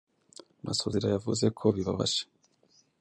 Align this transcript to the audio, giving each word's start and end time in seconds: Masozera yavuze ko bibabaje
Masozera 0.65 1.07
yavuze 1.15 1.45
ko 1.57 1.65
bibabaje 1.75 2.21